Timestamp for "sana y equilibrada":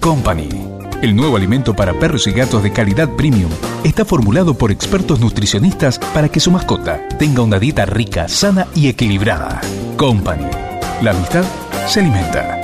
8.26-9.60